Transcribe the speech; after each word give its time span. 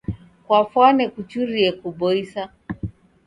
Kwafwane 0.45 1.03
kuchurie 1.13 1.69
kuboisa. 1.79 2.43